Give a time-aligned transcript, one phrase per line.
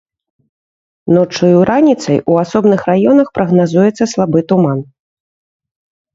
[1.15, 4.79] Ноччу і раніцай у асобных раёнах прагназуецца слабы туман.